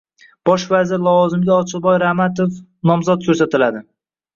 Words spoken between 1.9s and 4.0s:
Ramatov nomzod ko'rsatiladi